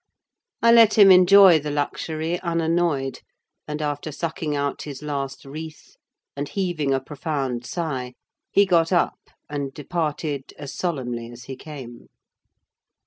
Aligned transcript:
I 0.63 0.71
let 0.71 0.97
him 0.97 1.11
enjoy 1.11 1.59
the 1.59 1.69
luxury 1.69 2.39
unannoyed; 2.41 3.19
and 3.67 3.83
after 3.83 4.11
sucking 4.11 4.55
out 4.55 4.81
his 4.81 5.03
last 5.03 5.45
wreath, 5.45 5.95
and 6.35 6.49
heaving 6.49 6.91
a 6.91 6.99
profound 6.99 7.67
sigh, 7.67 8.15
he 8.51 8.65
got 8.65 8.91
up, 8.91 9.19
and 9.47 9.71
departed 9.71 10.55
as 10.57 10.73
solemnly 10.73 11.29
as 11.31 11.43
he 11.43 11.55
came. 11.55 12.07